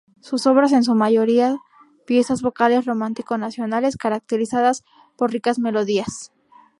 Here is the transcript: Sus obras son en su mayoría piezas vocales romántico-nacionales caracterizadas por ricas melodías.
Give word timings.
Sus 0.19 0.47
obras 0.47 0.71
son 0.71 0.77
en 0.77 0.83
su 0.83 0.95
mayoría 0.95 1.57
piezas 2.07 2.41
vocales 2.41 2.85
romántico-nacionales 2.85 3.97
caracterizadas 3.97 4.83
por 5.15 5.29
ricas 5.31 5.59
melodías. 5.59 6.31